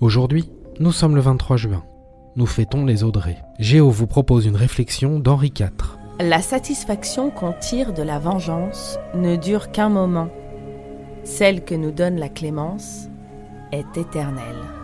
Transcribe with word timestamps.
Aujourd'hui, 0.00 0.50
nous 0.80 0.90
sommes 0.90 1.14
le 1.14 1.20
23 1.20 1.56
juin. 1.56 1.84
Nous 2.34 2.46
fêtons 2.46 2.84
les 2.84 3.04
Audrey. 3.04 3.36
Géo 3.60 3.90
vous 3.90 4.08
propose 4.08 4.44
une 4.44 4.56
réflexion 4.56 5.20
d'Henri 5.20 5.52
IV. 5.56 5.70
La 6.18 6.42
satisfaction 6.42 7.30
qu'on 7.30 7.52
tire 7.52 7.94
de 7.94 8.02
la 8.02 8.18
vengeance 8.18 8.98
ne 9.14 9.36
dure 9.36 9.70
qu'un 9.70 9.88
moment. 9.88 10.30
Celle 11.22 11.64
que 11.64 11.76
nous 11.76 11.92
donne 11.92 12.16
la 12.18 12.28
clémence 12.28 13.08
est 13.70 13.96
éternelle. 13.96 14.83